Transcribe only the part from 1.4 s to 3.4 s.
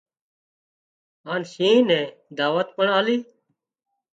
شينهن نين دعوت پڻ آلي